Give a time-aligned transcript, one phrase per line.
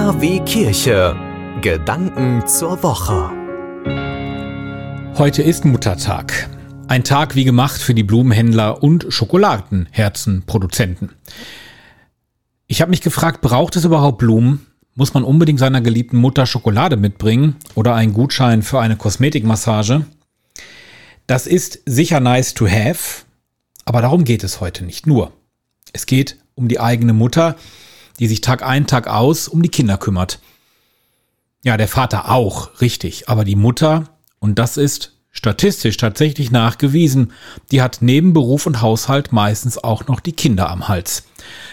[0.00, 1.14] KW Kirche.
[1.60, 3.30] Gedanken zur Woche.
[5.18, 6.48] Heute ist Muttertag.
[6.88, 11.10] Ein Tag wie gemacht für die Blumenhändler und Schokoladenherzenproduzenten.
[12.66, 14.64] Ich habe mich gefragt, braucht es überhaupt Blumen?
[14.94, 20.06] Muss man unbedingt seiner geliebten Mutter Schokolade mitbringen oder einen Gutschein für eine Kosmetikmassage?
[21.26, 23.24] Das ist sicher nice to have,
[23.84, 25.34] aber darum geht es heute nicht nur.
[25.92, 27.56] Es geht um die eigene Mutter,
[28.20, 30.38] die sich Tag ein, Tag aus um die Kinder kümmert.
[31.62, 34.04] Ja, der Vater auch, richtig, aber die Mutter,
[34.38, 37.32] und das ist statistisch tatsächlich nachgewiesen,
[37.70, 41.24] die hat neben Beruf und Haushalt meistens auch noch die Kinder am Hals.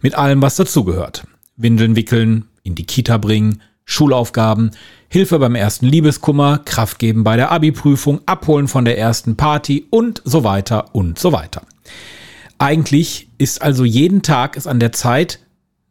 [0.00, 1.26] Mit allem, was dazugehört.
[1.56, 4.70] Windeln wickeln, in die Kita bringen, Schulaufgaben,
[5.08, 10.22] Hilfe beim ersten Liebeskummer, Kraft geben bei der Abi-Prüfung, abholen von der ersten Party und
[10.24, 11.62] so weiter und so weiter.
[12.58, 15.40] Eigentlich ist also jeden Tag es an der Zeit,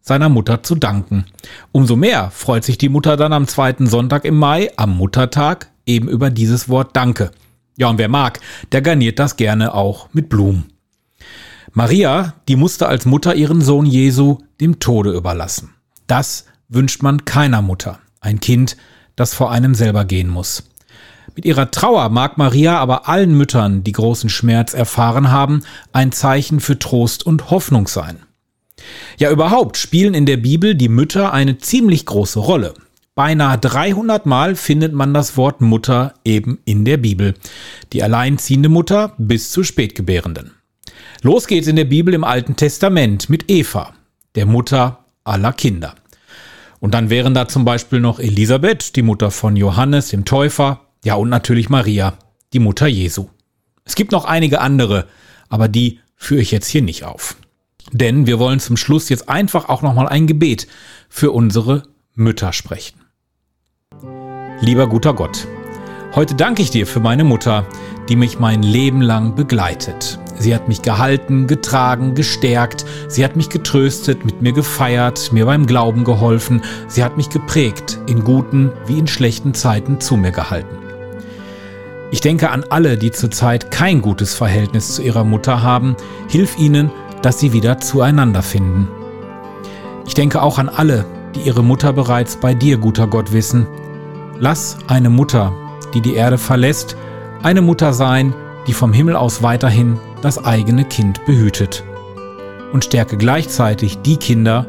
[0.02, 1.26] seiner Mutter zu danken.
[1.72, 6.08] Umso mehr freut sich die Mutter dann am zweiten Sonntag im Mai, am Muttertag, eben
[6.08, 7.32] über dieses Wort Danke.
[7.77, 8.40] Ja, und wer mag,
[8.71, 10.71] der garniert das gerne auch mit Blumen.
[11.74, 15.74] Maria, die musste als Mutter ihren Sohn Jesu dem Tode überlassen.
[16.08, 17.99] Das wünscht man keiner Mutter.
[18.20, 18.76] Ein Kind,
[19.15, 20.63] das vor einem selber gehen muss.
[21.36, 26.60] Mit ihrer Trauer mag Maria aber allen Müttern, die großen Schmerz erfahren haben, ein Zeichen
[26.60, 28.18] für Trost und Hoffnung sein.
[29.18, 32.74] Ja, überhaupt spielen in der Bibel die Mütter eine ziemlich große Rolle.
[33.13, 37.34] Beinahe 300 Mal findet man das Wort Mutter eben in der Bibel.
[37.93, 40.52] Die alleinziehende Mutter bis zur Spätgebärenden.
[41.21, 43.93] Los geht's in der Bibel im Alten Testament mit Eva,
[44.35, 45.96] der Mutter aller Kinder.
[46.79, 51.15] Und dann wären da zum Beispiel noch Elisabeth, die Mutter von Johannes, dem Täufer, ja,
[51.15, 52.18] und natürlich Maria,
[52.54, 53.27] die Mutter Jesu.
[53.85, 55.07] Es gibt noch einige andere,
[55.49, 57.35] aber die führe ich jetzt hier nicht auf.
[57.91, 60.67] Denn wir wollen zum Schluss jetzt einfach auch nochmal ein Gebet
[61.09, 61.84] für unsere
[62.15, 63.01] Mütter sprechen.
[64.61, 65.47] Lieber guter Gott,
[66.16, 67.66] heute danke ich dir für meine Mutter,
[68.09, 70.19] die mich mein Leben lang begleitet.
[70.38, 75.68] Sie hat mich gehalten, getragen, gestärkt, sie hat mich getröstet, mit mir gefeiert, mir beim
[75.68, 80.78] Glauben geholfen, sie hat mich geprägt, in guten wie in schlechten Zeiten zu mir gehalten.
[82.12, 85.96] Ich denke an alle, die zurzeit kein gutes Verhältnis zu ihrer Mutter haben.
[86.28, 86.91] Hilf ihnen,
[87.22, 88.88] dass sie wieder zueinander finden.
[90.06, 91.06] Ich denke auch an alle,
[91.36, 93.68] die ihre Mutter bereits bei dir, guter Gott, wissen.
[94.40, 95.54] Lass eine Mutter,
[95.94, 96.98] die die Erde verlässt,
[97.44, 98.34] eine Mutter sein,
[98.68, 101.84] die vom Himmel aus weiterhin das eigene Kind behütet.
[102.74, 104.66] Und stärke gleichzeitig die Kinder,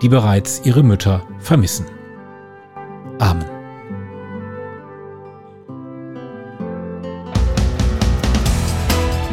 [0.00, 1.86] die bereits ihre Mütter vermissen.
[3.18, 3.51] Amen.